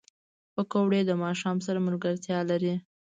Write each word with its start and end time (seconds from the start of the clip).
پکورې 0.53 1.01
د 1.05 1.11
ماښام 1.23 1.57
سره 1.65 1.79
ملګرتیا 1.87 2.39
لري 2.49 2.73